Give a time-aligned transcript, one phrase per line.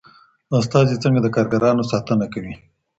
[0.59, 2.53] استازي څنګه د کارګرانو ساتنه کوي؟